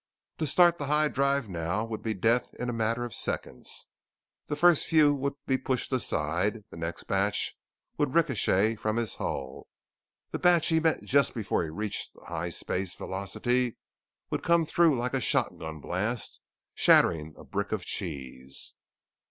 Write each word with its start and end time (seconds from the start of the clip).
To 0.39 0.47
start 0.47 0.79
the 0.79 0.87
high 0.87 1.09
drive 1.09 1.47
now 1.47 1.85
would 1.85 2.01
be 2.01 2.15
death 2.15 2.55
in 2.55 2.69
a 2.69 2.73
matter 2.73 3.05
of 3.05 3.13
seconds. 3.13 3.85
The 4.47 4.55
first 4.55 4.85
few 4.87 5.13
would 5.13 5.35
be 5.45 5.59
pushed 5.59 5.93
aside, 5.93 6.63
the 6.71 6.77
next 6.77 7.03
batch 7.03 7.53
would 7.99 8.15
ricochet 8.15 8.77
from 8.77 8.97
his 8.97 9.17
hull. 9.17 9.67
The 10.31 10.39
batch 10.39 10.69
he 10.69 10.79
met 10.79 11.03
just 11.03 11.35
before 11.35 11.61
he 11.63 11.69
reached 11.69 12.15
the 12.15 12.25
high 12.25 12.49
space 12.49 12.95
velocity 12.95 13.77
would 14.31 14.41
come 14.41 14.65
through 14.65 14.97
like 14.97 15.13
a 15.13 15.21
shotgun 15.21 15.79
blast 15.79 16.41
shattering 16.73 17.35
a 17.37 17.43
brick 17.45 17.71
of 17.71 17.85
cheese. 17.85 18.73